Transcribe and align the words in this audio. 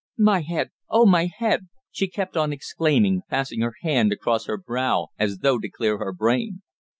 "My 0.17 0.41
head! 0.41 0.71
Oh! 0.89 1.05
my 1.05 1.27
head!" 1.37 1.67
she 1.91 2.07
kept 2.07 2.35
on 2.35 2.51
exclaiming, 2.51 3.21
passing 3.29 3.61
her 3.61 3.75
hand 3.83 4.11
across 4.11 4.47
her 4.47 4.57
brow 4.57 5.09
as 5.19 5.37
though 5.43 5.59
to 5.59 5.69
clear 5.69 5.99
her 5.99 6.11
brain. 6.11 6.63